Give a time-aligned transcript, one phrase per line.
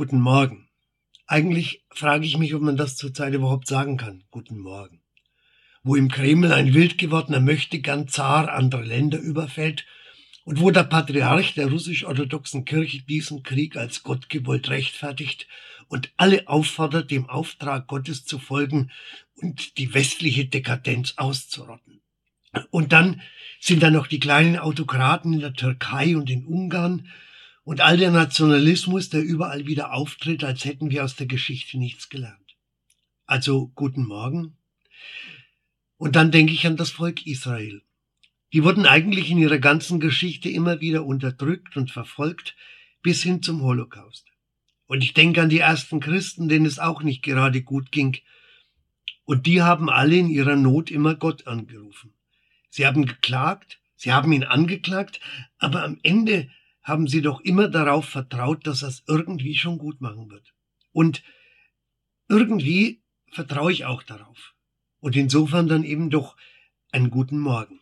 [0.00, 0.66] Guten Morgen.
[1.26, 4.24] Eigentlich frage ich mich, ob man das zurzeit überhaupt sagen kann.
[4.30, 5.02] Guten Morgen.
[5.82, 9.84] Wo im Kreml ein wild gewordener Möchtegern Zar andere Länder überfällt
[10.44, 15.46] und wo der Patriarch der russisch-orthodoxen Kirche diesen Krieg als gottgewollt rechtfertigt
[15.88, 18.90] und alle auffordert, dem Auftrag Gottes zu folgen
[19.34, 22.00] und die westliche Dekadenz auszurotten.
[22.70, 23.20] Und dann
[23.60, 27.06] sind da noch die kleinen Autokraten in der Türkei und in Ungarn
[27.64, 32.08] und all der Nationalismus, der überall wieder auftritt, als hätten wir aus der Geschichte nichts
[32.08, 32.56] gelernt.
[33.26, 34.56] Also guten Morgen.
[35.96, 37.82] Und dann denke ich an das Volk Israel.
[38.52, 42.56] Die wurden eigentlich in ihrer ganzen Geschichte immer wieder unterdrückt und verfolgt,
[43.02, 44.26] bis hin zum Holocaust.
[44.86, 48.16] Und ich denke an die ersten Christen, denen es auch nicht gerade gut ging.
[49.24, 52.12] Und die haben alle in ihrer Not immer Gott angerufen.
[52.70, 55.20] Sie haben geklagt, sie haben ihn angeklagt,
[55.58, 56.50] aber am Ende
[56.82, 60.54] haben sie doch immer darauf vertraut, dass es irgendwie schon gut machen wird.
[60.92, 61.22] Und
[62.28, 64.54] irgendwie vertraue ich auch darauf.
[65.00, 66.36] Und insofern dann eben doch
[66.92, 67.80] einen guten Morgen.